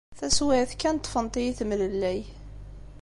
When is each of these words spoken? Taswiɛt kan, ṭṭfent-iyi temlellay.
Taswiɛt 0.17 0.71
kan, 0.81 0.97
ṭṭfent-iyi 0.99 1.51
temlellay. 1.57 2.21